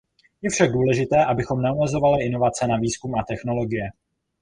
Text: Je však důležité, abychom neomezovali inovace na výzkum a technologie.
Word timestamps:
Je 0.43 0.49
však 0.49 0.71
důležité, 0.71 1.25
abychom 1.25 1.61
neomezovali 1.61 2.25
inovace 2.25 2.67
na 2.67 2.77
výzkum 2.77 3.15
a 3.15 3.23
technologie. 3.23 3.89